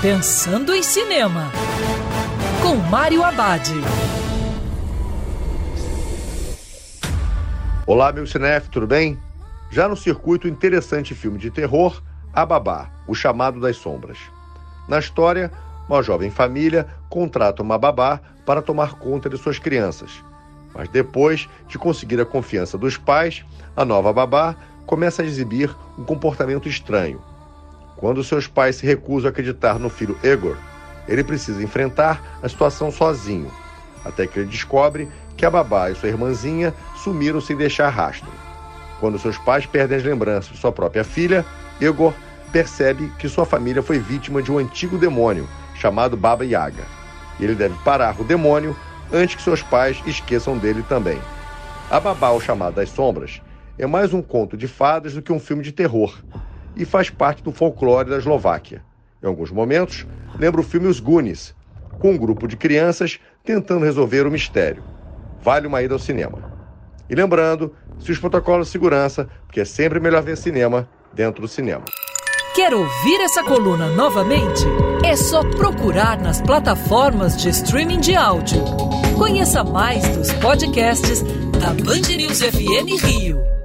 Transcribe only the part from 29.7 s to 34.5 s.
no filho Egor, ele precisa enfrentar a situação sozinho, até que ele